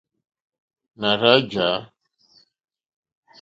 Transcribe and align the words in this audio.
Nà 0.99 1.11
rzá 1.19 1.33
jǎ. 1.51 1.69